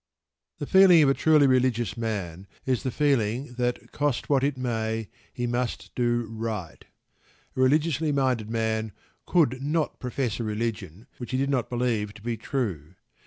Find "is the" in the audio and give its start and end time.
2.65-2.89